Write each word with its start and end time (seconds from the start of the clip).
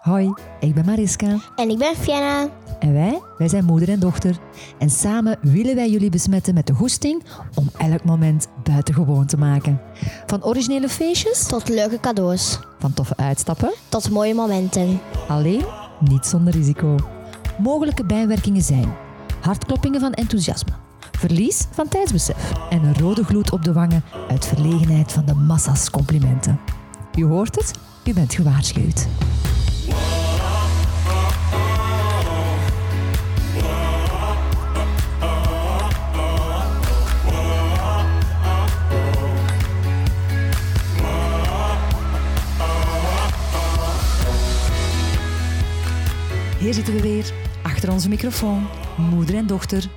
Hoi, 0.00 0.32
ik 0.60 0.74
ben 0.74 0.84
Mariska. 0.84 1.36
En 1.56 1.70
ik 1.70 1.78
ben 1.78 1.96
Fianna. 1.96 2.48
En 2.78 2.92
wij, 2.92 3.20
wij 3.38 3.48
zijn 3.48 3.64
moeder 3.64 3.88
en 3.88 4.00
dochter. 4.00 4.36
En 4.78 4.90
samen 4.90 5.38
willen 5.40 5.74
wij 5.74 5.90
jullie 5.90 6.10
besmetten 6.10 6.54
met 6.54 6.66
de 6.66 6.72
goesting 6.72 7.22
om 7.54 7.70
elk 7.78 8.04
moment 8.04 8.48
buitengewoon 8.62 9.26
te 9.26 9.36
maken. 9.36 9.80
Van 10.26 10.44
originele 10.44 10.88
feestjes 10.88 11.46
Tot 11.46 11.68
leuke 11.68 12.00
cadeaus. 12.00 12.58
Van 12.78 12.94
toffe 12.94 13.16
uitstappen. 13.16 13.72
Tot 13.88 14.10
mooie 14.10 14.34
momenten. 14.34 15.00
Alleen 15.28 15.64
niet 15.98 16.26
zonder 16.26 16.52
risico. 16.52 16.96
Mogelijke 17.58 18.04
bijwerkingen 18.04 18.62
zijn 18.62 18.92
hartkloppingen 19.40 20.00
van 20.00 20.12
enthousiasme, 20.12 20.72
verlies 21.18 21.66
van 21.70 21.88
tijdsbesef 21.88 22.52
en 22.70 22.84
een 22.84 22.98
rode 22.98 23.24
gloed 23.24 23.52
op 23.52 23.62
de 23.62 23.72
wangen 23.72 24.04
uit 24.28 24.46
verlegenheid 24.46 25.12
van 25.12 25.24
de 25.24 25.34
massa's 25.34 25.90
complimenten. 25.90 26.60
U 27.14 27.24
hoort 27.24 27.56
het, 27.56 27.72
u 28.04 28.14
bent 28.14 28.34
gewaarschuwd. 28.34 29.06
Hier 46.60 46.74
zitten 46.74 46.94
we 46.94 47.00
weer, 47.00 47.32
achter 47.62 47.92
onze 47.92 48.08
microfoon, 48.08 48.66
moeder 49.10 49.34
en 49.34 49.46
dochter. 49.46 49.90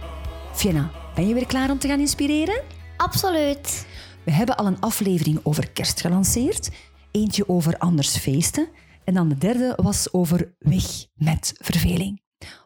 Fiona, 0.54 0.92
ben 1.16 1.28
je 1.28 1.34
weer 1.34 1.46
klaar 1.46 1.70
om 1.70 1.80
te 1.80 1.88
gaan 1.88 2.00
inspireren? 2.00 2.64
Absoluut. 2.98 3.86
We 4.26 4.32
hebben 4.32 4.58
al 4.58 4.66
een 4.66 4.80
aflevering 4.80 5.40
over 5.44 5.70
kerst 5.70 6.02
gelanceerd, 6.02 6.70
eentje 7.12 7.50
over 7.50 7.78
anders 7.78 8.18
feesten 8.18 8.68
en 9.04 9.14
dan 9.14 9.30
de 9.30 9.38
derde 9.38 9.74
was 9.82 10.14
over 10.14 10.56
weg 10.60 11.06
met 11.14 11.54
verveling. 11.58 12.22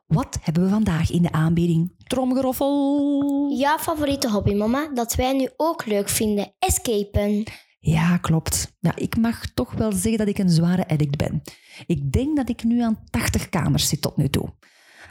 Wat 0.07 0.37
hebben 0.41 0.63
we 0.63 0.69
vandaag 0.69 1.11
in 1.11 1.21
de 1.21 1.31
aanbieding? 1.31 1.93
Tromgeroffel! 2.03 3.53
Jouw 3.57 3.77
favoriete 3.77 4.31
hobby, 4.31 4.53
mama, 4.53 4.89
dat 4.93 5.15
wij 5.15 5.33
nu 5.33 5.49
ook 5.55 5.85
leuk 5.85 6.09
vinden. 6.09 6.53
Escapen. 6.59 7.43
Ja, 7.79 8.17
klopt. 8.17 8.75
Ja, 8.79 8.95
ik 8.95 9.17
mag 9.17 9.45
toch 9.45 9.73
wel 9.73 9.91
zeggen 9.91 10.17
dat 10.17 10.27
ik 10.27 10.37
een 10.37 10.49
zware 10.49 10.87
addict 10.87 11.17
ben. 11.17 11.41
Ik 11.85 12.11
denk 12.11 12.35
dat 12.35 12.49
ik 12.49 12.63
nu 12.63 12.81
aan 12.81 13.03
80 13.09 13.49
kamers 13.49 13.87
zit 13.87 14.01
tot 14.01 14.17
nu 14.17 14.29
toe. 14.29 14.53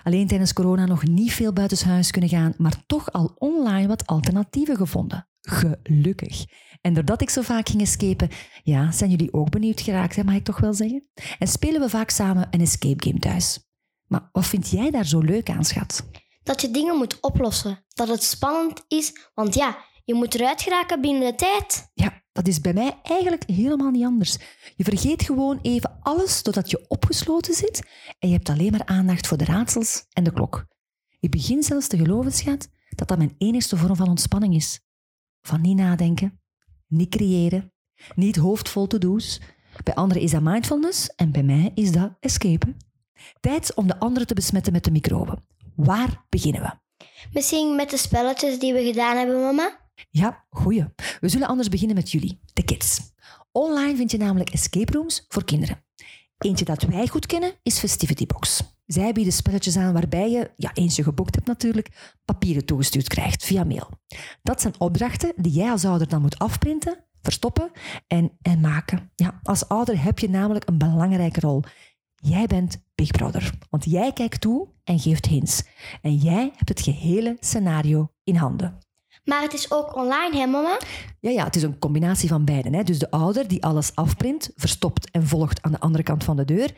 Alleen 0.03 0.27
tijdens 0.27 0.53
corona 0.53 0.87
nog 0.87 1.06
niet 1.06 1.33
veel 1.33 1.53
buitenshuis 1.53 2.11
kunnen 2.11 2.31
gaan, 2.31 2.55
maar 2.56 2.87
toch 2.87 3.12
al 3.12 3.34
online 3.39 3.87
wat 3.87 4.06
alternatieven 4.06 4.77
gevonden. 4.77 5.28
Gelukkig. 5.41 6.44
En 6.81 6.94
doordat 6.94 7.20
ik 7.20 7.31
zo 7.31 7.42
vaak 7.42 7.69
ging 7.69 7.83
escapen, 7.83 8.28
ja, 8.62 8.92
zijn 8.92 9.11
jullie 9.11 9.33
ook 9.33 9.50
benieuwd 9.50 9.81
geraakt, 9.81 10.17
hè, 10.17 10.25
mag 10.25 10.34
ik 10.34 10.44
toch 10.44 10.61
wel 10.61 10.75
zeggen? 10.75 11.09
En 11.39 11.48
spelen 11.48 11.81
we 11.81 11.89
vaak 11.89 12.11
samen 12.11 12.48
een 12.50 12.61
escape 12.61 13.09
game 13.09 13.19
thuis. 13.19 13.70
Maar 14.06 14.28
wat 14.33 14.47
vind 14.47 14.70
jij 14.70 14.91
daar 14.91 15.06
zo 15.06 15.20
leuk 15.20 15.50
aan, 15.50 15.64
schat? 15.64 16.09
Dat 16.42 16.61
je 16.61 16.70
dingen 16.70 16.97
moet 16.97 17.20
oplossen. 17.20 17.84
Dat 17.89 18.09
het 18.09 18.22
spannend 18.22 18.84
is, 18.89 19.31
want 19.34 19.55
ja, 19.55 19.77
je 20.05 20.14
moet 20.14 20.34
eruit 20.34 20.62
geraken 20.62 21.00
binnen 21.00 21.31
de 21.31 21.34
tijd. 21.34 21.91
Ja, 21.94 22.22
dat 22.37 22.48
is 22.48 22.61
bij 22.61 22.73
mij 22.73 22.98
eigenlijk 23.03 23.45
helemaal 23.47 23.91
niet 23.91 24.05
anders. 24.05 24.39
Je 24.77 24.84
vergeet 24.84 25.23
gewoon 25.23 25.59
even 25.62 25.98
alles 26.01 26.43
doordat 26.43 26.70
je 26.70 26.84
opgesloten 26.89 27.55
zit 27.55 27.87
en 28.19 28.28
je 28.28 28.34
hebt 28.34 28.48
alleen 28.48 28.70
maar 28.70 28.84
aandacht 28.84 29.27
voor 29.27 29.37
de 29.37 29.45
raadsels 29.45 30.05
en 30.12 30.25
de 30.25 30.33
klok. 30.33 30.67
Ik 31.20 31.31
begin 31.31 31.62
zelfs 31.62 31.87
te 31.87 31.97
geloven, 31.97 32.33
schat, 32.33 32.69
dat 32.89 33.09
dat 33.09 33.19
mijn 33.19 33.34
enigste 33.39 33.77
vorm 33.77 33.97
van 33.97 34.09
ontspanning 34.09 34.55
is. 34.55 34.81
Van 35.43 35.61
niet 35.61 35.77
nadenken, 35.77 36.41
niet 36.87 37.09
creëren, 37.09 37.73
niet 38.15 38.37
hoofdvol 38.37 38.87
to-do's. 38.87 39.41
Bij 39.84 39.95
anderen 39.95 40.23
is 40.23 40.31
dat 40.31 40.43
mindfulness 40.43 41.09
en 41.15 41.33
bij 41.33 41.43
mij 41.43 41.71
is 41.75 41.93
dat 41.93 42.12
escapen. 42.21 42.77
Tijd 43.41 43.75
om 43.75 43.87
de 43.87 43.98
anderen 43.98 44.27
te 44.27 44.34
besmetten 44.34 44.73
met 44.73 44.84
de 44.84 44.91
microben. 44.91 45.43
Waar 45.75 46.25
beginnen 46.28 46.62
we? 46.62 47.05
Misschien 47.33 47.77
met 47.77 47.91
de 47.91 47.97
spelletjes 47.97 48.59
die 48.59 48.73
we 48.73 48.84
gedaan 48.84 49.17
hebben, 49.17 49.41
mama? 49.41 49.85
Ja, 50.11 50.45
goeie. 50.51 50.84
We 51.21 51.29
zullen 51.29 51.49
anders 51.49 51.69
beginnen 51.69 51.97
met 51.97 52.11
jullie, 52.11 52.41
de 52.53 52.65
kids. 52.65 53.01
Online 53.53 53.97
vind 53.97 54.11
je 54.11 54.19
namelijk 54.19 54.51
escape 54.51 54.93
rooms 54.93 55.25
voor 55.29 55.45
kinderen. 55.45 55.84
Eentje 56.39 56.65
dat 56.65 56.83
wij 56.83 57.07
goed 57.07 57.27
kennen 57.27 57.53
is 57.62 57.79
Festivity 57.79 58.27
Box. 58.27 58.62
Zij 58.87 59.12
bieden 59.12 59.33
spelletjes 59.33 59.77
aan 59.77 59.93
waarbij 59.93 60.31
je, 60.31 60.51
ja, 60.57 60.71
eens 60.75 60.97
je 60.97 61.03
geboekt 61.03 61.34
hebt 61.34 61.47
natuurlijk, 61.47 62.17
papieren 62.25 62.65
toegestuurd 62.65 63.09
krijgt 63.09 63.45
via 63.45 63.65
mail. 63.65 63.89
Dat 64.43 64.61
zijn 64.61 64.75
opdrachten 64.79 65.33
die 65.37 65.53
jij 65.53 65.71
als 65.71 65.84
ouder 65.84 66.09
dan 66.09 66.21
moet 66.21 66.39
afprinten, 66.39 67.05
verstoppen 67.23 67.71
en, 68.07 68.33
en 68.43 68.61
maken. 68.61 69.11
Ja, 69.15 69.41
als 69.43 69.69
ouder 69.69 70.03
heb 70.03 70.19
je 70.19 70.31
namelijk 70.31 70.69
een 70.69 70.78
belangrijke 70.78 71.41
rol. 71.41 71.63
Jij 72.15 72.47
bent 72.47 72.84
Big 72.95 73.11
Brother, 73.11 73.53
want 73.71 73.84
jij 73.84 74.13
kijkt 74.13 74.41
toe 74.41 74.69
en 74.84 74.99
geeft 74.99 75.27
hints. 75.27 75.63
En 76.03 76.15
jij 76.15 76.53
hebt 76.57 76.69
het 76.69 76.81
gehele 76.81 77.37
scenario 77.41 78.13
in 78.25 78.37
handen. 78.37 78.78
Maar 79.26 79.42
het 79.42 79.54
is 79.54 79.70
ook 79.70 79.97
online, 79.97 80.37
hè, 80.37 80.47
mama? 80.47 80.78
Ja, 81.20 81.31
ja, 81.31 81.44
het 81.44 81.56
is 81.56 81.62
een 81.62 81.78
combinatie 81.78 82.28
van 82.28 82.44
beiden. 82.44 82.75
Hè. 82.75 82.82
Dus 82.82 82.98
de 82.98 83.10
ouder 83.10 83.48
die 83.48 83.64
alles 83.64 83.94
afprint, 83.94 84.50
verstopt 84.56 85.10
en 85.10 85.26
volgt 85.26 85.62
aan 85.62 85.72
de 85.72 85.81
andere 85.81 86.03
kant 86.03 86.25
van 86.25 86.37
de 86.37 86.44
deur. 86.44 86.70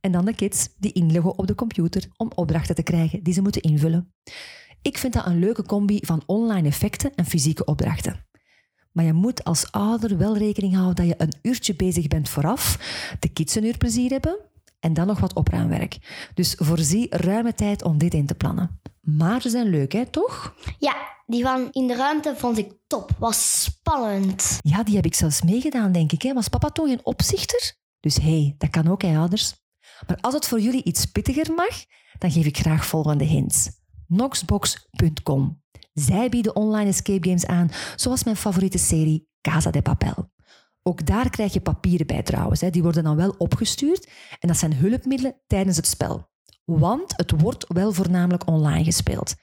En 0.00 0.12
dan 0.12 0.24
de 0.24 0.34
kids 0.34 0.68
die 0.78 0.92
inloggen 0.92 1.38
op 1.38 1.46
de 1.46 1.54
computer 1.54 2.08
om 2.16 2.30
opdrachten 2.34 2.74
te 2.74 2.82
krijgen 2.82 3.22
die 3.22 3.34
ze 3.34 3.42
moeten 3.42 3.62
invullen. 3.62 4.14
Ik 4.82 4.98
vind 4.98 5.12
dat 5.12 5.26
een 5.26 5.38
leuke 5.38 5.62
combi 5.62 5.98
van 6.02 6.22
online 6.26 6.68
effecten 6.68 7.14
en 7.14 7.24
fysieke 7.24 7.64
opdrachten. 7.64 8.26
Maar 8.92 9.04
je 9.04 9.12
moet 9.12 9.44
als 9.44 9.72
ouder 9.72 10.18
wel 10.18 10.36
rekening 10.36 10.74
houden 10.74 10.94
dat 10.94 11.06
je 11.06 11.24
een 11.24 11.34
uurtje 11.42 11.74
bezig 11.74 12.08
bent 12.08 12.28
vooraf, 12.28 12.78
de 13.20 13.28
kids 13.28 13.54
een 13.54 13.64
uur 13.64 13.76
plezier 13.76 14.10
hebben 14.10 14.38
en 14.82 14.94
dan 14.94 15.06
nog 15.06 15.20
wat 15.20 15.34
opruimwerk. 15.34 15.98
Dus 16.34 16.54
voorzie 16.58 17.06
ruime 17.10 17.54
tijd 17.54 17.82
om 17.82 17.98
dit 17.98 18.14
in 18.14 18.26
te 18.26 18.34
plannen. 18.34 18.80
Maar 19.00 19.40
ze 19.40 19.50
zijn 19.50 19.68
leuk, 19.68 19.92
hè, 19.92 20.06
toch? 20.06 20.54
Ja, 20.78 20.94
die 21.26 21.42
van 21.42 21.68
in 21.70 21.86
de 21.86 21.96
ruimte 21.96 22.34
vond 22.36 22.58
ik 22.58 22.72
top. 22.86 23.10
Was 23.18 23.62
spannend. 23.62 24.58
Ja, 24.62 24.82
die 24.82 24.96
heb 24.96 25.04
ik 25.04 25.14
zelfs 25.14 25.42
meegedaan, 25.42 25.92
denk 25.92 26.12
ik. 26.12 26.22
Hè. 26.22 26.32
Was 26.32 26.48
papa 26.48 26.68
toch 26.68 26.88
een 26.88 27.00
opzichter? 27.06 27.76
Dus 28.00 28.16
hé, 28.16 28.22
hey, 28.22 28.54
dat 28.58 28.70
kan 28.70 28.88
ook, 28.88 29.02
hè, 29.02 29.18
ouders. 29.18 29.54
Maar 30.06 30.18
als 30.20 30.34
het 30.34 30.46
voor 30.46 30.60
jullie 30.60 30.84
iets 30.84 31.06
pittiger 31.06 31.52
mag, 31.54 31.84
dan 32.18 32.30
geef 32.30 32.46
ik 32.46 32.58
graag 32.58 32.86
volgende 32.86 33.24
hints. 33.24 33.70
Noxbox.com. 34.06 35.62
Zij 35.92 36.28
bieden 36.28 36.56
online 36.56 36.88
escape 36.88 37.28
games 37.28 37.46
aan, 37.46 37.70
zoals 37.96 38.24
mijn 38.24 38.36
favoriete 38.36 38.78
serie 38.78 39.28
Casa 39.40 39.70
de 39.70 39.82
Papel. 39.82 40.31
Ook 40.82 41.06
daar 41.06 41.30
krijg 41.30 41.52
je 41.52 41.60
papieren 41.60 42.06
bij 42.06 42.22
trouwens. 42.22 42.60
Hè. 42.60 42.70
Die 42.70 42.82
worden 42.82 43.04
dan 43.04 43.16
wel 43.16 43.34
opgestuurd 43.38 44.10
en 44.38 44.48
dat 44.48 44.56
zijn 44.56 44.74
hulpmiddelen 44.74 45.34
tijdens 45.46 45.76
het 45.76 45.86
spel. 45.86 46.30
Want 46.64 47.12
het 47.16 47.40
wordt 47.40 47.64
wel 47.68 47.92
voornamelijk 47.92 48.46
online 48.46 48.84
gespeeld. 48.84 49.34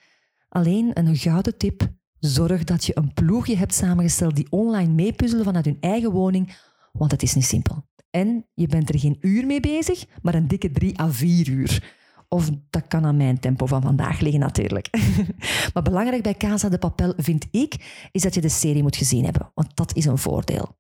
Alleen 0.49 0.91
een 0.93 1.15
gouden 1.15 1.57
tip: 1.57 1.87
zorg 2.19 2.63
dat 2.63 2.85
je 2.85 2.97
een 2.97 3.13
ploegje 3.13 3.55
hebt 3.55 3.73
samengesteld 3.73 4.35
die 4.35 4.51
online 4.51 4.93
meepuzzelen 4.93 5.45
vanuit 5.45 5.65
hun 5.65 5.77
eigen 5.79 6.11
woning, 6.11 6.57
want 6.91 7.11
het 7.11 7.23
is 7.23 7.35
niet 7.35 7.45
simpel. 7.45 7.87
En 8.09 8.47
je 8.53 8.67
bent 8.67 8.89
er 8.89 8.99
geen 8.99 9.17
uur 9.19 9.45
mee 9.45 9.59
bezig, 9.59 10.05
maar 10.21 10.35
een 10.35 10.47
dikke 10.47 10.71
drie 10.71 10.99
à 10.99 11.11
vier 11.11 11.49
uur. 11.49 11.97
Of 12.27 12.49
dat 12.69 12.87
kan 12.87 13.05
aan 13.05 13.17
mijn 13.17 13.39
tempo 13.39 13.65
van 13.65 13.81
vandaag 13.81 14.19
liggen 14.19 14.39
natuurlijk. 14.39 14.89
maar 15.73 15.83
belangrijk 15.83 16.23
bij 16.23 16.35
Casa 16.35 16.69
de 16.69 16.77
Papel 16.77 17.13
vind 17.17 17.47
ik, 17.51 18.07
is 18.11 18.21
dat 18.21 18.33
je 18.33 18.41
de 18.41 18.49
serie 18.49 18.81
moet 18.81 18.95
gezien 18.95 19.23
hebben, 19.23 19.51
want 19.53 19.75
dat 19.75 19.95
is 19.95 20.05
een 20.05 20.17
voordeel. 20.17 20.77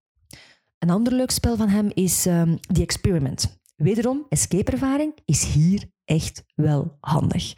Een 0.79 0.89
ander 0.89 1.13
leuk 1.13 1.31
spel 1.31 1.57
van 1.57 1.69
hem 1.69 1.91
is 1.93 2.25
um, 2.25 2.59
The 2.59 2.81
Experiment. 2.81 3.61
Wederom, 3.75 4.25
escape-ervaring 4.29 5.13
is 5.25 5.45
hier 5.45 5.83
echt 6.05 6.43
wel 6.55 6.97
handig. 6.99 7.53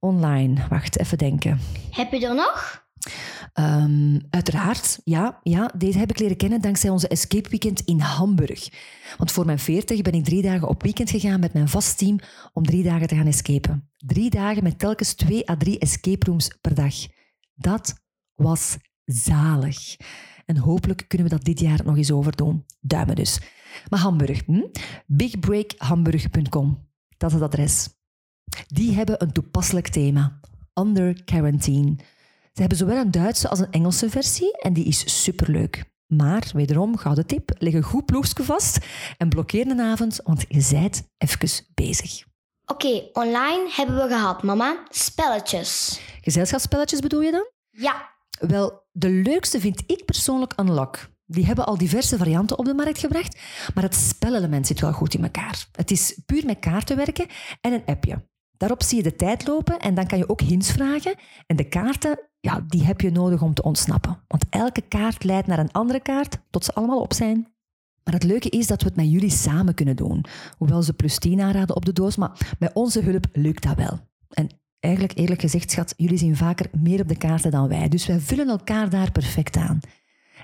Online, 0.00 0.66
wacht, 0.68 0.98
even 0.98 1.18
denken. 1.18 1.60
Heb 1.90 2.12
je 2.12 2.26
er 2.26 2.34
nog? 2.34 2.84
Um, 3.54 4.20
uiteraard, 4.30 5.00
ja, 5.04 5.40
ja. 5.42 5.70
Deze 5.78 5.98
heb 5.98 6.10
ik 6.10 6.18
leren 6.18 6.36
kennen 6.36 6.60
dankzij 6.60 6.90
onze 6.90 7.08
escape 7.08 7.48
weekend 7.48 7.80
in 7.80 8.00
Hamburg. 8.00 8.68
Want 9.16 9.32
voor 9.32 9.46
mijn 9.46 9.58
40 9.58 10.02
ben 10.02 10.14
ik 10.14 10.24
drie 10.24 10.42
dagen 10.42 10.68
op 10.68 10.82
weekend 10.82 11.10
gegaan 11.10 11.40
met 11.40 11.52
mijn 11.52 11.68
vast 11.68 11.98
team 11.98 12.18
om 12.52 12.66
drie 12.66 12.82
dagen 12.82 13.06
te 13.06 13.14
gaan 13.14 13.26
escapen. 13.26 13.90
Drie 13.96 14.30
dagen 14.30 14.62
met 14.62 14.78
telkens 14.78 15.14
twee 15.14 15.50
à 15.50 15.56
drie 15.56 15.78
escape 15.78 16.26
rooms 16.26 16.56
per 16.60 16.74
dag. 16.74 16.94
Dat 17.54 17.94
was 18.34 18.76
zalig. 19.04 19.96
En 20.46 20.56
hopelijk 20.56 21.04
kunnen 21.08 21.28
we 21.28 21.34
dat 21.34 21.44
dit 21.44 21.60
jaar 21.60 21.84
nog 21.84 21.96
eens 21.96 22.12
overdoen. 22.12 22.64
Duimen 22.80 23.14
dus. 23.14 23.40
Maar 23.88 24.00
Hamburg, 24.00 24.42
hm? 24.44 24.64
bigbreakhamburg.com, 25.06 26.88
dat 27.16 27.30
is 27.30 27.34
het 27.34 27.44
adres. 27.44 27.88
Die 28.66 28.94
hebben 28.94 29.22
een 29.22 29.32
toepasselijk 29.32 29.88
thema. 29.88 30.40
Under 30.74 31.24
Quarantine. 31.24 31.94
Ze 32.52 32.60
hebben 32.60 32.78
zowel 32.78 32.96
een 32.96 33.10
Duitse 33.10 33.48
als 33.48 33.58
een 33.58 33.70
Engelse 33.70 34.10
versie 34.10 34.58
en 34.58 34.72
die 34.72 34.84
is 34.84 35.22
superleuk. 35.22 35.84
Maar, 36.06 36.50
wederom, 36.52 36.96
gouden 36.96 37.26
tip, 37.26 37.50
leg 37.58 37.72
een 37.72 37.82
goed 37.82 38.04
ploegje 38.04 38.42
vast 38.42 38.86
en 39.18 39.28
blokkeer 39.28 39.66
een 39.66 39.80
avond, 39.80 40.20
want 40.24 40.44
je 40.48 40.68
bent 40.70 41.08
even 41.18 41.64
bezig. 41.74 42.24
Oké, 42.64 42.86
okay, 42.86 43.10
online 43.12 43.68
hebben 43.70 43.96
we 43.96 44.08
gehad, 44.08 44.42
mama. 44.42 44.84
Spelletjes. 44.88 46.00
Gezelschapsspelletjes 46.20 47.00
bedoel 47.00 47.20
je 47.20 47.30
dan? 47.30 47.50
Ja. 47.70 48.15
Wel, 48.38 48.82
de 48.92 49.10
leukste 49.10 49.60
vind 49.60 49.82
ik 49.86 50.04
persoonlijk 50.04 50.52
Unlock. 50.60 51.08
Die 51.26 51.46
hebben 51.46 51.66
al 51.66 51.78
diverse 51.78 52.16
varianten 52.16 52.58
op 52.58 52.64
de 52.64 52.74
markt 52.74 52.98
gebracht, 52.98 53.38
maar 53.74 53.84
het 53.84 53.94
spelelement 53.94 54.66
zit 54.66 54.80
wel 54.80 54.92
goed 54.92 55.14
in 55.14 55.22
elkaar. 55.22 55.66
Het 55.72 55.90
is 55.90 56.20
puur 56.26 56.46
met 56.46 56.58
kaarten 56.58 56.96
werken 56.96 57.26
en 57.60 57.72
een 57.72 57.84
appje. 57.84 58.24
Daarop 58.56 58.82
zie 58.82 58.96
je 58.96 59.02
de 59.02 59.16
tijd 59.16 59.46
lopen 59.46 59.78
en 59.78 59.94
dan 59.94 60.06
kan 60.06 60.18
je 60.18 60.28
ook 60.28 60.40
hints 60.40 60.72
vragen. 60.72 61.14
En 61.46 61.56
de 61.56 61.68
kaarten, 61.68 62.18
ja, 62.40 62.60
die 62.66 62.84
heb 62.84 63.00
je 63.00 63.10
nodig 63.10 63.42
om 63.42 63.54
te 63.54 63.62
ontsnappen. 63.62 64.22
Want 64.28 64.46
elke 64.50 64.80
kaart 64.80 65.24
leidt 65.24 65.46
naar 65.46 65.58
een 65.58 65.72
andere 65.72 66.00
kaart 66.00 66.38
tot 66.50 66.64
ze 66.64 66.74
allemaal 66.74 67.00
op 67.00 67.12
zijn. 67.12 67.54
Maar 68.04 68.14
het 68.14 68.22
leuke 68.22 68.48
is 68.48 68.66
dat 68.66 68.82
we 68.82 68.88
het 68.88 68.96
met 68.96 69.10
jullie 69.10 69.30
samen 69.30 69.74
kunnen 69.74 69.96
doen. 69.96 70.24
Hoewel 70.58 70.82
ze 70.82 70.92
plus 70.92 71.18
10 71.18 71.40
aanraden 71.40 71.76
op 71.76 71.84
de 71.84 71.92
doos, 71.92 72.16
maar 72.16 72.54
met 72.58 72.74
onze 72.74 73.00
hulp 73.00 73.26
lukt 73.32 73.62
dat 73.62 73.76
wel. 73.76 73.98
En 74.28 74.48
eigenlijk, 74.86 75.18
eerlijk 75.18 75.40
gezegd, 75.40 75.70
schat, 75.70 75.94
jullie 75.96 76.18
zien 76.18 76.36
vaker 76.36 76.66
meer 76.72 77.00
op 77.00 77.08
de 77.08 77.16
kaarten 77.16 77.50
dan 77.50 77.68
wij. 77.68 77.88
Dus 77.88 78.06
wij 78.06 78.20
vullen 78.20 78.48
elkaar 78.48 78.90
daar 78.90 79.12
perfect 79.12 79.56
aan. 79.56 79.80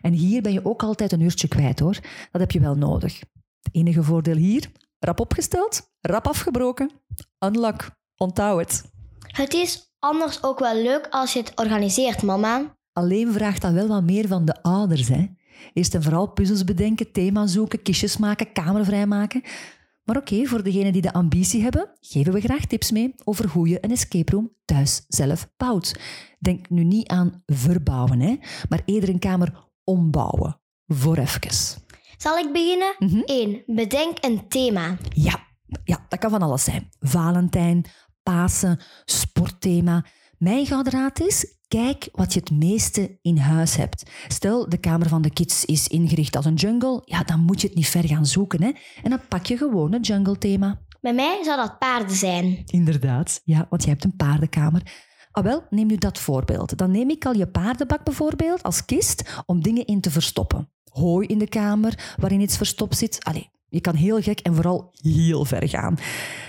En 0.03 0.13
hier 0.13 0.43
ben 0.43 0.53
je 0.53 0.65
ook 0.65 0.83
altijd 0.83 1.13
een 1.13 1.21
uurtje 1.21 1.49
kwijt 1.49 1.81
hoor. 1.81 1.99
Dat 2.31 2.41
heb 2.41 2.51
je 2.51 2.61
wel 2.61 2.77
nodig. 2.77 3.19
Het 3.63 3.75
enige 3.75 4.03
voordeel 4.03 4.37
hier, 4.37 4.71
rap 4.99 5.21
opgesteld, 5.21 5.91
rap 6.01 6.27
afgebroken. 6.27 6.91
Unlock, 7.39 7.91
onthoud 8.17 8.59
het. 8.59 8.85
Het 9.27 9.55
is 9.55 9.95
anders 9.99 10.43
ook 10.43 10.59
wel 10.59 10.83
leuk 10.83 11.07
als 11.11 11.33
je 11.33 11.39
het 11.39 11.53
organiseert, 11.55 12.23
mama. 12.23 12.77
Alleen 12.93 13.33
vraagt 13.33 13.63
dat 13.63 13.73
wel 13.73 13.89
wat 13.89 14.03
meer 14.03 14.29
van 14.29 14.45
de 14.45 14.63
ouders. 14.63 15.09
Hè? 15.09 15.27
Eerst 15.73 15.95
en 15.95 16.03
vooral 16.03 16.27
puzzels 16.27 16.65
bedenken, 16.65 17.13
thema 17.13 17.47
zoeken, 17.47 17.83
kistjes 17.83 18.17
maken, 18.17 18.53
kamer 18.53 18.85
vrijmaken. 18.85 19.43
Maar 20.05 20.17
oké, 20.17 20.47
voor 20.47 20.63
degenen 20.63 20.93
die 20.93 21.03
de 21.03 21.13
ambitie 21.13 21.63
hebben, 21.63 21.91
geven 22.01 22.33
we 22.33 22.41
graag 22.41 22.65
tips 22.65 22.91
mee 22.91 23.15
over 23.25 23.49
hoe 23.49 23.69
je 23.69 23.85
een 23.85 23.91
escape 23.91 24.33
room 24.33 24.51
thuis 24.65 25.05
zelf 25.09 25.49
bouwt. 25.57 26.01
Denk 26.39 26.71
nu 26.71 26.85
niet 26.85 27.09
aan 27.09 27.43
verbouwen, 27.47 28.21
hè, 28.21 28.37
maar 28.69 28.83
eerder 28.85 29.09
een 29.09 29.19
kamer 29.19 29.71
ombouwen. 29.85 30.61
Voor 30.87 31.17
even. 31.17 31.81
Zal 32.17 32.39
ik 32.39 32.53
beginnen? 32.53 33.25
1. 33.25 33.63
Bedenk 33.67 34.17
een 34.21 34.49
thema. 34.49 34.97
Ja, 35.15 35.47
ja, 35.85 36.07
dat 36.09 36.19
kan 36.19 36.31
van 36.31 36.43
alles 36.43 36.65
zijn. 36.65 36.89
Valentijn, 36.99 37.85
Pasen, 38.23 38.81
sportthema. 39.05 40.05
Mijn 40.39 40.67
gouden 40.67 40.93
raad 40.93 41.21
is, 41.21 41.61
kijk 41.73 42.09
wat 42.13 42.33
je 42.33 42.41
het 42.41 42.51
meeste 42.51 43.19
in 43.23 43.37
huis 43.37 43.77
hebt. 43.77 44.11
Stel, 44.29 44.69
de 44.69 44.79
kamer 44.79 45.09
van 45.09 45.23
de 45.23 45.31
kids 45.31 45.65
is 45.65 45.89
ingericht 45.89 46.37
als 46.37 46.45
een 46.45 46.55
jungle, 46.55 47.03
ja, 47.05 47.23
dan 47.23 47.41
moet 47.41 47.61
je 47.61 47.67
het 47.67 47.77
niet 47.77 47.89
ver 47.89 48.07
gaan 48.07 48.27
zoeken. 48.27 48.63
Hè? 48.63 48.71
En 49.03 49.11
dan 49.11 49.21
pak 49.29 49.47
je 49.47 49.57
gewoon 49.57 49.93
het 49.93 50.07
jungle-thema. 50.07 50.81
Bij 51.01 51.15
mij 51.15 51.41
zou 51.45 51.57
dat 51.57 51.79
paarden 51.79 52.17
zijn. 52.17 52.63
Inderdaad, 52.67 53.41
ja, 53.45 53.67
want 53.71 53.83
je 53.83 53.89
hebt 53.89 54.05
een 54.05 54.17
paardenkamer. 54.17 54.83
Ah 55.31 55.45
wel, 55.45 55.65
neem 55.71 55.87
nu 55.87 55.97
dat 55.97 56.19
voorbeeld. 56.19 56.77
Dan 56.79 56.91
neem 56.91 57.11
ik 57.11 57.27
al 57.27 57.37
je 57.37 57.49
paardenbak 57.49 58.05
bijvoorbeeld 58.05 58.63
als 58.63 58.85
kist 58.85 59.43
om 59.47 59.63
dingen 59.63 59.87
in 59.87 60.01
te 60.01 60.11
verstoppen. 60.11 60.71
Hooi 60.85 61.27
in 61.27 61.39
de 61.39 61.49
kamer 61.49 62.15
waarin 62.17 62.41
iets 62.41 62.57
verstopt 62.57 62.97
zit. 62.97 63.25
Allee, 63.25 63.51
je 63.69 63.81
kan 63.81 63.95
heel 63.95 64.23
gek 64.23 64.41
en 64.41 64.55
vooral 64.55 64.91
heel 64.93 65.45
ver 65.45 65.69
gaan. 65.69 65.97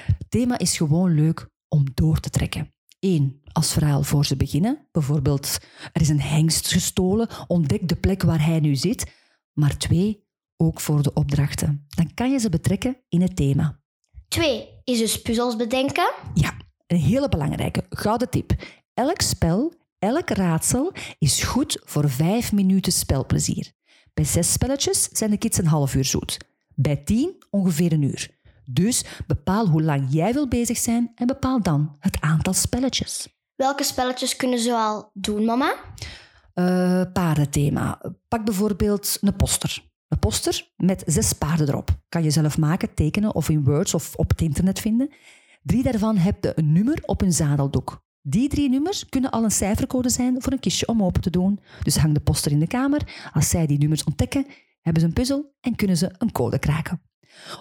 Het 0.06 0.30
thema 0.30 0.58
is 0.58 0.78
gewoon 0.78 1.14
leuk 1.14 1.50
om 1.68 1.84
door 1.94 2.20
te 2.20 2.30
trekken. 2.30 2.74
Eén, 3.04 3.42
als 3.52 3.74
verhaal 3.74 4.04
voor 4.04 4.26
ze 4.26 4.36
beginnen. 4.36 4.88
Bijvoorbeeld, 4.92 5.58
er 5.94 6.02
is 6.02 6.10
een 6.10 6.22
hengst 6.22 6.72
gestolen, 6.72 7.30
ontdek 7.48 7.88
de 7.88 7.96
plek 7.96 8.22
waar 8.22 8.46
hij 8.46 8.60
nu 8.60 8.76
zit. 8.76 9.12
Maar 9.54 9.78
twee, 9.78 10.24
ook 10.58 10.80
voor 10.80 11.02
de 11.02 11.14
opdrachten. 11.14 11.86
Dan 11.88 12.14
kan 12.14 12.32
je 12.32 12.40
ze 12.40 12.50
betrekken 12.50 12.98
in 13.10 13.22
het 13.22 13.36
thema. 13.36 13.80
2. 14.28 14.68
Is 14.84 14.98
dus 14.98 15.22
puzzels 15.22 15.56
bedenken. 15.56 16.14
Ja, 16.34 16.58
een 16.88 16.98
hele 16.98 17.30
belangrijke 17.30 17.84
gouden 17.90 18.30
tip. 18.30 18.52
Elk 18.94 19.22
spel, 19.22 19.74
elk 20.00 20.30
raadsel 20.30 20.94
is 21.20 21.44
goed 21.44 21.82
voor 21.84 22.10
vijf 22.10 22.52
minuten 22.52 22.92
spelplezier. 22.92 23.72
Bij 24.14 24.26
zes 24.26 24.52
spelletjes 24.52 25.10
zijn 25.12 25.30
de 25.30 25.38
kids 25.38 25.58
een 25.58 25.68
half 25.68 25.96
uur 25.96 26.06
zoet. 26.06 26.38
Bij 26.76 26.96
tien 26.96 27.44
ongeveer 27.50 27.92
een 27.92 28.02
uur. 28.02 28.42
Dus 28.66 29.06
bepaal 29.28 29.68
hoe 29.68 29.82
lang 29.82 30.06
jij 30.10 30.34
wil 30.34 30.48
bezig 30.48 30.78
zijn 30.78 31.12
en 31.16 31.28
bepaal 31.28 31.62
dan 31.62 31.96
het 32.00 32.22
aantal 32.22 32.54
spelletjes. 32.54 33.28
Welke 33.56 33.84
spelletjes 33.84 34.36
kunnen 34.36 34.60
ze 34.60 34.74
al 34.74 35.10
doen, 35.14 35.46
mama? 35.46 35.76
Eh 36.54 37.02
paardenthema. 37.14 38.02
Pak 38.28 38.46
bijvoorbeeld 38.46 39.18
een 39.22 39.36
poster. 39.36 39.92
Een 40.08 40.20
poster 40.20 40.72
met 40.76 41.04
zes 41.06 41.34
paarden 41.34 41.68
erop. 41.68 41.90
Kan 42.10 42.24
je 42.24 42.30
zelf 42.30 42.58
maken, 42.58 42.94
tekenen 42.94 43.36
of 43.36 43.50
in 43.50 43.64
Words 43.64 43.94
of 43.94 44.16
op 44.16 44.30
het 44.30 44.42
internet 44.42 44.80
vinden. 44.80 45.10
Drie 45.64 45.84
daarvan 45.84 46.18
hebben 46.18 46.52
een 46.56 46.72
nummer 46.72 47.00
op 47.06 47.20
hun 47.20 47.34
zadeldoek. 47.34 48.02
Die 48.22 48.50
drie 48.50 48.70
nummers 48.70 49.10
kunnen 49.10 49.32
al 49.32 49.44
een 49.44 49.52
cijfercode 49.52 50.10
zijn 50.10 50.42
voor 50.42 50.52
een 50.52 50.60
kistje 50.60 50.88
om 50.88 51.04
open 51.04 51.22
te 51.22 51.30
doen. 51.30 51.60
Dus 51.84 51.98
hang 51.98 52.14
de 52.14 52.20
poster 52.20 52.52
in 52.52 52.60
de 52.60 52.68
kamer. 52.68 53.30
Als 53.34 53.50
zij 53.50 53.66
die 53.66 53.78
nummers 53.78 54.04
ontdekken, 54.04 54.46
hebben 54.82 55.02
ze 55.02 55.08
een 55.08 55.14
puzzel 55.14 55.56
en 55.62 55.76
kunnen 55.76 55.98
ze 55.98 56.12
een 56.18 56.32
code 56.32 56.60
kraken. 56.60 57.02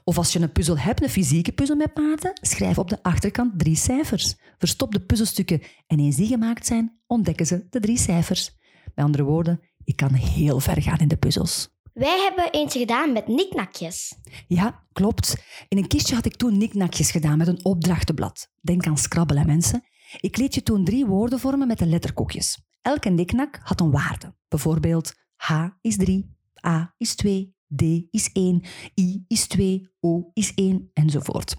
Of 0.04 0.18
als 0.18 0.32
je 0.32 0.40
een 0.40 0.52
puzzel 0.52 0.78
hebt, 0.78 1.02
een 1.02 1.10
fysieke 1.10 1.52
puzzel 1.52 1.76
met 1.76 1.92
paarden, 1.92 2.32
schrijf 2.40 2.78
op 2.78 2.88
de 2.88 3.02
achterkant 3.02 3.58
drie 3.58 3.76
cijfers. 3.76 4.36
Verstop 4.58 4.92
de 4.92 5.00
puzzelstukken 5.00 5.62
en 5.86 5.98
eens 5.98 6.16
die 6.16 6.26
gemaakt 6.26 6.66
zijn, 6.66 7.00
ontdekken 7.06 7.46
ze 7.46 7.66
de 7.70 7.80
drie 7.80 7.98
cijfers. 7.98 8.56
Met 8.94 9.04
andere 9.04 9.22
woorden, 9.22 9.60
je 9.84 9.94
kan 9.94 10.12
heel 10.12 10.60
ver 10.60 10.82
gaan 10.82 10.98
in 10.98 11.08
de 11.08 11.16
puzzels. 11.16 11.70
Wij 11.92 12.20
hebben 12.20 12.60
eentje 12.60 12.78
gedaan 12.78 13.12
met 13.12 13.26
niknakjes. 13.26 14.14
Ja, 14.48 14.84
klopt. 14.92 15.36
In 15.68 15.78
een 15.78 15.86
kistje 15.86 16.14
had 16.14 16.24
ik 16.24 16.36
toen 16.36 16.58
niknakjes 16.58 17.10
gedaan 17.10 17.38
met 17.38 17.46
een 17.46 17.64
opdrachtenblad. 17.64 18.48
Denk 18.60 18.86
aan 18.86 18.98
Scrabble, 18.98 19.38
hè, 19.38 19.44
mensen. 19.44 19.84
Ik 20.20 20.36
liet 20.36 20.54
je 20.54 20.62
toen 20.62 20.84
drie 20.84 21.06
woorden 21.06 21.38
vormen 21.38 21.66
met 21.66 21.78
de 21.78 21.86
letterkoekjes. 21.86 22.60
Elke 22.80 23.08
niknak 23.08 23.60
had 23.62 23.80
een 23.80 23.90
waarde. 23.90 24.34
Bijvoorbeeld 24.48 25.14
H 25.36 25.66
is 25.80 25.96
3, 25.96 26.36
A 26.66 26.94
is 26.96 27.14
2, 27.14 27.54
D 27.76 27.82
is 28.10 28.30
1, 28.32 28.62
I 29.00 29.24
is 29.28 29.46
2, 29.46 29.90
O 30.00 30.30
is 30.32 30.54
1 30.54 30.90
enzovoort. 30.92 31.56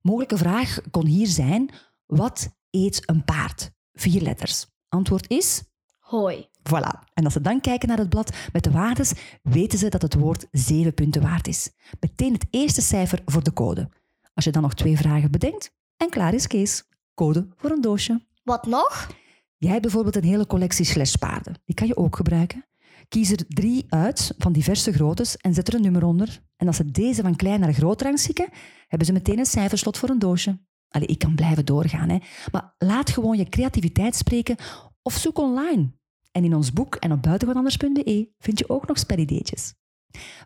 Mogelijke 0.00 0.36
vraag 0.36 0.80
kon 0.90 1.06
hier 1.06 1.26
zijn: 1.26 1.70
wat 2.06 2.56
eet 2.70 3.08
een 3.08 3.24
paard? 3.24 3.70
Vier 3.92 4.22
letters. 4.22 4.66
Antwoord 4.88 5.30
is 5.30 5.62
Hoi. 6.10 6.48
Voilà. 6.62 7.08
En 7.14 7.24
als 7.24 7.32
ze 7.32 7.40
dan 7.40 7.60
kijken 7.60 7.88
naar 7.88 7.98
het 7.98 8.08
blad 8.08 8.36
met 8.52 8.64
de 8.64 8.70
waardes, 8.70 9.12
weten 9.42 9.78
ze 9.78 9.88
dat 9.88 10.02
het 10.02 10.14
woord 10.14 10.46
zeven 10.50 10.94
punten 10.94 11.22
waard 11.22 11.46
is. 11.46 11.70
Meteen 12.00 12.32
het 12.32 12.46
eerste 12.50 12.82
cijfer 12.82 13.22
voor 13.24 13.42
de 13.42 13.52
code. 13.52 13.88
Als 14.34 14.44
je 14.44 14.50
dan 14.50 14.62
nog 14.62 14.74
twee 14.74 14.96
vragen 14.96 15.30
bedenkt, 15.30 15.72
en 15.96 16.10
klaar 16.10 16.34
is 16.34 16.46
Kees. 16.46 16.84
Code 17.14 17.48
voor 17.56 17.70
een 17.70 17.80
doosje. 17.80 18.26
Wat 18.44 18.66
nog? 18.66 19.08
Jij 19.56 19.70
hebt 19.70 19.82
bijvoorbeeld 19.82 20.16
een 20.16 20.24
hele 20.24 20.46
collectie 20.46 20.84
slashpaarden. 20.84 21.62
Die 21.64 21.74
kan 21.74 21.86
je 21.86 21.96
ook 21.96 22.16
gebruiken. 22.16 22.64
Kies 23.10 23.30
er 23.30 23.46
drie 23.48 23.86
uit 23.88 24.34
van 24.38 24.52
diverse 24.52 24.92
groottes 24.92 25.36
en 25.36 25.54
zet 25.54 25.68
er 25.68 25.74
een 25.74 25.82
nummer 25.82 26.04
onder. 26.04 26.42
En 26.56 26.66
als 26.66 26.76
ze 26.76 26.90
deze 26.90 27.22
van 27.22 27.36
klein 27.36 27.60
naar 27.60 27.72
groot 27.72 28.02
rangschikken, 28.02 28.48
hebben 28.88 29.06
ze 29.06 29.12
meteen 29.12 29.38
een 29.38 29.46
cijferslot 29.46 29.98
voor 29.98 30.08
een 30.08 30.18
doosje. 30.18 30.58
Allee, 30.88 31.06
ik 31.08 31.18
kan 31.18 31.34
blijven 31.34 31.64
doorgaan, 31.64 32.08
hè. 32.08 32.18
maar 32.52 32.74
laat 32.78 33.10
gewoon 33.10 33.36
je 33.36 33.48
creativiteit 33.48 34.16
spreken 34.16 34.56
of 35.02 35.14
zoek 35.14 35.38
online. 35.38 35.92
En 36.32 36.44
in 36.44 36.54
ons 36.54 36.72
boek 36.72 36.94
en 36.94 37.12
op 37.12 37.22
buitengewoonanders.be 37.22 38.32
vind 38.38 38.58
je 38.58 38.68
ook 38.68 38.86
nog 38.86 38.98
spelideetjes. 38.98 39.74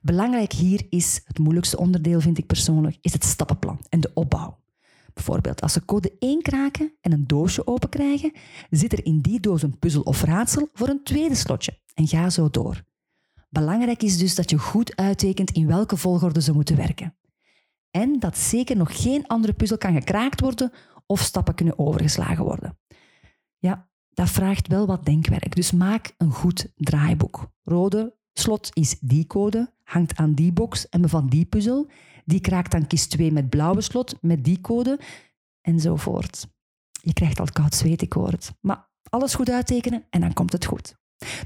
Belangrijk 0.03 0.53
hier 0.53 0.87
is, 0.88 1.21
het 1.25 1.38
moeilijkste 1.38 1.79
onderdeel 1.79 2.21
vind 2.21 2.38
ik 2.38 2.47
persoonlijk, 2.47 2.99
is 3.00 3.12
het 3.12 3.25
stappenplan 3.25 3.81
en 3.88 4.00
de 4.00 4.11
opbouw. 4.15 4.63
Bijvoorbeeld, 5.14 5.61
als 5.61 5.73
ze 5.73 5.85
code 5.85 6.12
1 6.18 6.42
kraken 6.42 6.92
en 7.00 7.12
een 7.12 7.26
doosje 7.26 7.66
open 7.66 7.88
krijgen, 7.88 8.33
zit 8.71 8.92
er 8.92 9.04
in 9.04 9.21
die 9.21 9.40
doos 9.40 9.62
een 9.62 9.78
puzzel 9.78 10.02
of 10.02 10.23
raadsel 10.23 10.68
voor 10.73 10.88
een 10.88 11.04
tweede 11.04 11.35
slotje 11.35 11.80
en 11.94 12.09
ga 12.09 12.30
zo 12.30 12.50
door. 12.50 12.83
Belangrijk 13.49 14.02
is 14.02 14.18
dus 14.18 14.35
dat 14.35 14.50
je 14.50 14.59
goed 14.59 14.97
uittekent 14.97 15.50
in 15.50 15.66
welke 15.66 15.97
volgorde 15.97 16.42
ze 16.42 16.52
moeten 16.52 16.76
werken. 16.76 17.16
En 17.90 18.18
dat 18.18 18.38
zeker 18.38 18.76
nog 18.76 19.02
geen 19.02 19.26
andere 19.26 19.52
puzzel 19.52 19.78
kan 19.78 19.94
gekraakt 19.94 20.40
worden 20.40 20.73
of 21.06 21.21
stappen 21.21 21.54
kunnen 21.54 21.78
overgeslagen 21.78 22.44
worden. 22.44 22.78
Ja, 23.59 23.88
dat 24.11 24.30
vraagt 24.30 24.68
wel 24.68 24.87
wat 24.87 25.04
denkwerk. 25.04 25.54
Dus 25.54 25.73
maak 25.73 26.14
een 26.18 26.33
goed 26.33 26.73
draaiboek. 26.75 27.50
Rode 27.64 28.16
slot 28.33 28.71
is 28.73 28.99
die 29.00 29.26
code, 29.26 29.73
hangt 29.83 30.16
aan 30.16 30.35
die 30.35 30.52
box 30.52 30.88
en 30.88 31.00
bevat 31.00 31.30
die 31.30 31.44
puzzel. 31.44 31.90
Die 32.25 32.40
kraakt 32.40 32.71
dan 32.71 32.87
kist 32.87 33.11
2 33.11 33.33
met 33.33 33.49
blauwe 33.49 33.81
slot, 33.81 34.14
met 34.21 34.45
die 34.45 34.61
code, 34.61 35.00
enzovoort. 35.61 36.47
Je 37.02 37.12
krijgt 37.12 37.40
al 37.40 37.47
koud 37.52 37.75
zweet, 37.75 38.02
ik 38.02 38.12
hoor 38.12 38.31
het. 38.31 38.52
Maar 38.61 38.88
alles 39.11 39.35
goed 39.35 39.50
uittekenen 39.50 40.04
en 40.11 40.21
dan 40.21 40.33
komt 40.33 40.52
het 40.52 40.64
goed. 40.64 40.97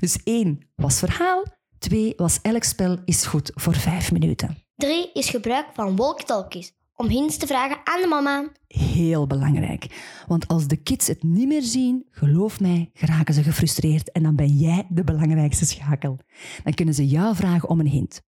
Dus 0.00 0.22
1 0.24 0.58
was 0.74 0.98
verhaal, 0.98 1.44
2 1.78 2.12
was 2.16 2.38
elk 2.42 2.64
spel 2.64 2.98
is 3.04 3.26
goed 3.26 3.50
voor 3.54 3.74
5 3.74 4.12
minuten. 4.12 4.56
3 4.76 5.12
is 5.12 5.28
gebruik 5.28 5.66
van 5.74 5.96
walkie-talkies. 5.96 6.76
Om 6.94 7.08
hints 7.08 7.36
te 7.36 7.46
vragen 7.46 7.76
aan 7.84 8.00
de 8.00 8.06
mama. 8.06 8.52
Heel 8.66 9.26
belangrijk. 9.26 9.86
Want 10.26 10.48
als 10.48 10.66
de 10.66 10.76
kids 10.76 11.06
het 11.06 11.22
niet 11.22 11.48
meer 11.48 11.62
zien, 11.62 12.06
geloof 12.10 12.60
mij, 12.60 12.90
geraken 12.92 13.34
ze 13.34 13.42
gefrustreerd 13.42 14.12
en 14.12 14.22
dan 14.22 14.36
ben 14.36 14.48
jij 14.48 14.86
de 14.88 15.04
belangrijkste 15.04 15.66
schakel. 15.66 16.18
Dan 16.64 16.74
kunnen 16.74 16.94
ze 16.94 17.06
jou 17.06 17.34
vragen 17.36 17.68
om 17.68 17.80
een 17.80 17.86
hint. 17.86 18.22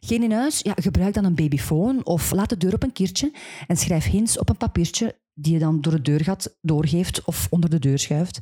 Geen 0.00 0.22
in 0.22 0.32
huis, 0.32 0.60
ja, 0.60 0.72
gebruik 0.76 1.14
dan 1.14 1.24
een 1.24 1.34
babyfoon 1.34 2.04
of 2.06 2.30
laat 2.30 2.48
de 2.48 2.56
deur 2.56 2.74
op 2.74 2.82
een 2.82 2.92
kiertje 2.92 3.32
en 3.66 3.76
schrijf 3.76 4.04
hints 4.04 4.38
op 4.38 4.48
een 4.48 4.56
papiertje 4.56 5.18
die 5.34 5.52
je 5.52 5.58
dan 5.58 5.80
door 5.80 5.92
het 5.92 6.04
deurgat 6.04 6.56
doorgeeft 6.60 7.24
of 7.24 7.46
onder 7.50 7.70
de 7.70 7.78
deur 7.78 7.98
schuift. 7.98 8.40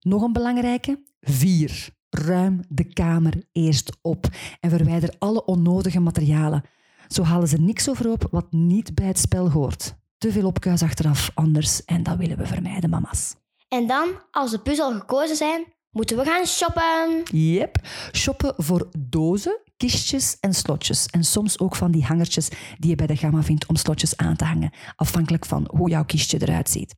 Nog 0.00 0.22
een 0.22 0.32
belangrijke, 0.32 1.02
vier. 1.20 1.88
ruim 2.10 2.60
de 2.68 2.84
kamer 2.84 3.42
eerst 3.52 3.96
op 4.02 4.28
en 4.60 4.70
verwijder 4.70 5.14
alle 5.18 5.44
onnodige 5.44 6.00
materialen. 6.00 6.62
Zo 7.08 7.22
halen 7.22 7.48
ze 7.48 7.56
niks 7.56 7.88
over 7.88 8.10
op 8.10 8.26
wat 8.30 8.52
niet 8.52 8.94
bij 8.94 9.06
het 9.06 9.18
spel 9.18 9.50
hoort. 9.50 9.94
Te 10.18 10.32
veel 10.32 10.46
opkuis 10.46 10.82
achteraf 10.82 11.30
anders 11.34 11.84
en 11.84 12.02
dat 12.02 12.16
willen 12.16 12.36
we 12.36 12.46
vermijden, 12.46 12.90
mama's. 12.90 13.34
En 13.68 13.86
dan, 13.86 14.08
als 14.30 14.50
de 14.50 14.58
puzzel 14.58 14.92
gekozen 14.92 15.36
zijn, 15.36 15.64
moeten 15.92 16.16
we 16.16 16.24
gaan 16.24 16.46
shoppen. 16.46 17.22
Yep, 17.24 17.76
shoppen 18.12 18.54
voor 18.56 18.88
dozen, 18.98 19.60
kistjes 19.76 20.36
en 20.40 20.54
slotjes. 20.54 21.06
En 21.06 21.24
soms 21.24 21.58
ook 21.58 21.76
van 21.76 21.90
die 21.90 22.04
hangertjes 22.04 22.48
die 22.78 22.90
je 22.90 22.96
bij 22.96 23.06
de 23.06 23.16
gamma 23.16 23.42
vindt 23.42 23.66
om 23.66 23.76
slotjes 23.76 24.16
aan 24.16 24.36
te 24.36 24.44
hangen, 24.44 24.72
afhankelijk 24.96 25.46
van 25.46 25.68
hoe 25.76 25.90
jouw 25.90 26.04
kistje 26.04 26.42
eruit 26.42 26.70
ziet. 26.70 26.94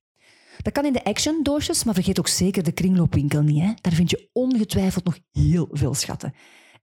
Dat 0.63 0.73
kan 0.73 0.85
in 0.85 0.93
de 0.93 1.05
action 1.05 1.43
doosjes, 1.43 1.85
maar 1.85 1.95
vergeet 1.95 2.19
ook 2.19 2.29
zeker 2.29 2.63
de 2.63 2.73
kringloopwinkel 2.73 3.43
niet. 3.43 3.63
Hè? 3.63 3.73
Daar 3.81 3.93
vind 3.93 4.11
je 4.11 4.29
ongetwijfeld 4.33 5.05
nog 5.05 5.19
heel 5.33 5.69
veel 5.71 5.95
schatten. 5.95 6.35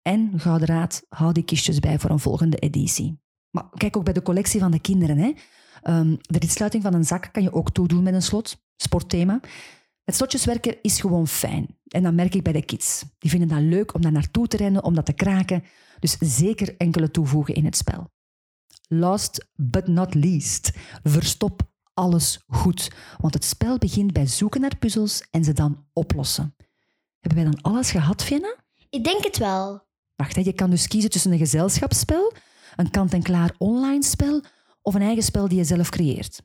En, 0.01 0.31
gouden 0.35 0.67
raad, 0.67 1.05
hou 1.09 1.31
die 1.31 1.43
kistjes 1.43 1.79
bij 1.79 1.99
voor 1.99 2.09
een 2.09 2.19
volgende 2.19 2.57
editie. 2.57 3.19
Maar 3.49 3.69
kijk 3.77 3.97
ook 3.97 4.03
bij 4.03 4.13
de 4.13 4.21
collectie 4.21 4.59
van 4.59 4.71
de 4.71 4.79
kinderen. 4.79 5.17
Hè? 5.17 5.33
Um, 5.83 6.17
de 6.21 6.39
ritsluiting 6.39 6.83
van 6.83 6.93
een 6.93 7.05
zak 7.05 7.29
kan 7.31 7.43
je 7.43 7.53
ook 7.53 7.71
toedoen 7.71 8.03
met 8.03 8.13
een 8.13 8.21
slot, 8.21 8.63
sportthema. 8.75 9.39
Het 10.11 10.19
slotjes 10.19 10.45
werken 10.45 10.81
is 10.81 11.01
gewoon 11.01 11.27
fijn. 11.27 11.79
En 11.87 12.03
dat 12.03 12.13
merk 12.13 12.35
ik 12.35 12.43
bij 12.43 12.53
de 12.53 12.65
kids. 12.65 13.03
Die 13.17 13.29
vinden 13.29 13.47
dat 13.47 13.59
leuk 13.59 13.93
om 13.93 14.01
daar 14.01 14.11
naartoe 14.11 14.47
te 14.47 14.57
rennen, 14.57 14.83
om 14.83 14.95
dat 14.95 15.05
te 15.05 15.13
kraken. 15.13 15.63
Dus 15.99 16.17
zeker 16.19 16.77
enkele 16.77 17.11
toevoegen 17.11 17.55
in 17.55 17.65
het 17.65 17.77
spel. 17.77 18.11
Last 18.87 19.47
but 19.55 19.87
not 19.87 20.13
least, 20.13 20.71
verstop 21.03 21.61
alles 21.93 22.43
goed. 22.47 22.91
Want 23.17 23.33
het 23.33 23.43
spel 23.43 23.77
begint 23.77 24.13
bij 24.13 24.27
zoeken 24.27 24.61
naar 24.61 24.77
puzzels 24.77 25.27
en 25.29 25.43
ze 25.43 25.53
dan 25.53 25.85
oplossen. 25.93 26.55
Hebben 27.19 27.43
wij 27.43 27.51
dan 27.51 27.61
alles 27.61 27.91
gehad, 27.91 28.23
Vienna? 28.23 28.55
Ik 28.89 29.03
denk 29.03 29.23
het 29.23 29.37
wel. 29.37 29.87
Wacht, 30.15 30.35
hè, 30.35 30.41
je 30.41 30.53
kan 30.53 30.69
dus 30.69 30.87
kiezen 30.87 31.09
tussen 31.09 31.31
een 31.31 31.37
gezelschapsspel, 31.37 32.33
een 32.75 32.91
kant-en-klaar 32.91 33.55
online 33.57 34.03
spel 34.03 34.43
of 34.81 34.93
een 34.93 35.01
eigen 35.01 35.23
spel 35.23 35.47
die 35.47 35.57
je 35.57 35.63
zelf 35.63 35.89
creëert. 35.89 36.41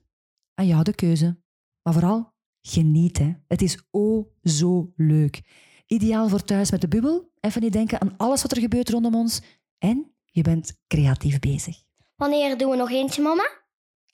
Aan 0.54 0.66
jou 0.66 0.82
de 0.82 0.94
keuze. 0.94 1.40
Maar 1.82 1.92
vooral, 1.92 2.35
geniet. 2.66 3.18
Hè. 3.18 3.32
Het 3.49 3.62
is 3.62 3.78
oh 3.90 4.26
zo 4.42 4.92
leuk. 4.96 5.42
Ideaal 5.87 6.28
voor 6.28 6.42
thuis 6.42 6.70
met 6.70 6.80
de 6.80 6.88
bubbel. 6.88 7.30
Even 7.40 7.62
niet 7.62 7.73
denken 7.73 8.00
aan 8.00 8.16
alles 8.16 8.42
wat 8.42 8.52
er 8.52 8.61
gebeurt 8.61 8.88
rondom 8.88 9.14
ons. 9.14 9.42
En 9.78 10.12
je 10.25 10.42
bent 10.42 10.80
creatief 10.87 11.38
bezig. 11.38 11.76
Wanneer 12.16 12.58
doen 12.58 12.70
we 12.70 12.76
nog 12.76 12.90
eentje, 12.90 13.23
mama? 13.23 13.50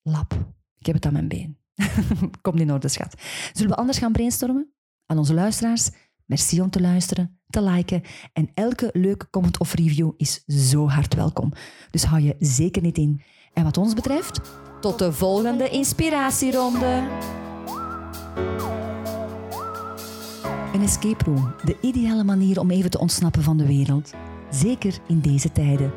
Lap. 0.02 0.32
Ik 0.78 0.86
heb 0.86 0.94
het 0.94 1.06
aan 1.06 1.12
mijn 1.12 1.28
been. 1.28 1.58
Komt 2.42 2.60
in 2.60 2.72
orde, 2.72 2.88
schat. 2.88 3.14
Zullen 3.52 3.70
we 3.70 3.76
anders 3.76 3.98
gaan 3.98 4.12
brainstormen? 4.12 4.72
Aan 5.06 5.18
onze 5.18 5.34
luisteraars, 5.34 5.90
merci 6.24 6.60
om 6.60 6.70
te 6.70 6.80
luisteren, 6.80 7.40
te 7.46 7.62
liken. 7.62 8.02
En 8.32 8.50
elke 8.54 8.90
leuke 8.92 9.30
comment 9.30 9.58
of 9.58 9.74
review 9.74 10.12
is 10.16 10.44
zo 10.46 10.88
hard 10.88 11.14
welkom. 11.14 11.52
Dus 11.90 12.04
hou 12.04 12.22
je 12.22 12.36
zeker 12.38 12.82
niet 12.82 12.98
in. 12.98 13.22
En 13.52 13.64
wat 13.64 13.76
ons 13.76 13.94
betreft, 13.94 14.40
tot 14.80 14.98
de 14.98 15.12
volgende 15.12 15.68
inspiratieronde. 15.68 17.08
Een 20.72 20.82
escape 20.82 21.24
room, 21.24 21.54
de 21.64 21.76
ideale 21.80 22.24
manier 22.24 22.60
om 22.60 22.70
even 22.70 22.90
te 22.90 22.98
ontsnappen 22.98 23.42
van 23.42 23.56
de 23.56 23.66
wereld. 23.66 24.12
Zeker 24.50 24.98
in 25.08 25.20
deze 25.20 25.52
tijden. 25.52 25.92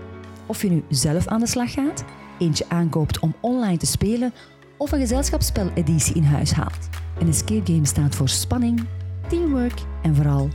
Of 0.45 0.61
je 0.61 0.69
nu 0.69 0.83
zelf 0.89 1.27
aan 1.27 1.39
de 1.39 1.47
slag 1.47 1.71
gaat, 1.71 2.05
eentje 2.39 2.65
aankoopt 2.69 3.19
om 3.19 3.35
online 3.39 3.77
te 3.77 3.85
spelen 3.85 4.33
of 4.77 4.91
een 4.91 4.99
gezelschapsspel-editie 4.99 6.15
in 6.15 6.23
huis 6.23 6.51
haalt. 6.51 6.89
Een 7.19 7.27
escape 7.27 7.71
game 7.73 7.85
staat 7.85 8.15
voor 8.15 8.29
spanning, 8.29 8.85
teamwork 9.27 9.81
en 10.01 10.15
vooral 10.15 10.49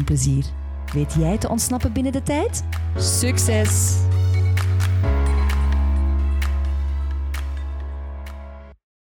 100% 0.00 0.04
plezier. 0.04 0.44
Weet 0.92 1.14
jij 1.18 1.38
te 1.38 1.48
ontsnappen 1.48 1.92
binnen 1.92 2.12
de 2.12 2.22
tijd? 2.22 2.64
Succes! 2.96 4.05